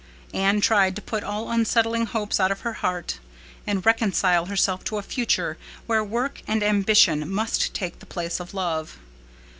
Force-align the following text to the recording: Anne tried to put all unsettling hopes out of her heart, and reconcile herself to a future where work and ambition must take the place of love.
Anne 0.33 0.59
tried 0.59 0.95
to 0.95 0.99
put 1.03 1.23
all 1.23 1.51
unsettling 1.51 2.07
hopes 2.07 2.39
out 2.39 2.49
of 2.49 2.61
her 2.61 2.73
heart, 2.81 3.19
and 3.67 3.85
reconcile 3.85 4.45
herself 4.47 4.83
to 4.83 4.97
a 4.97 5.03
future 5.03 5.59
where 5.85 6.03
work 6.03 6.41
and 6.47 6.63
ambition 6.63 7.29
must 7.31 7.71
take 7.75 7.99
the 7.99 8.05
place 8.07 8.39
of 8.39 8.55
love. 8.55 8.97